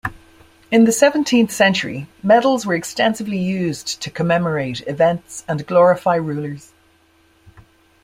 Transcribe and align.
In 0.71 0.85
the 0.85 0.91
seventeenth 0.91 1.51
century 1.51 2.07
medals 2.23 2.65
were 2.65 2.73
extensively 2.73 3.37
used 3.37 4.01
to 4.01 4.09
commemorate 4.09 4.81
events 4.87 5.45
and 5.47 5.63
glorify 5.67 6.15
rulers. 6.15 6.73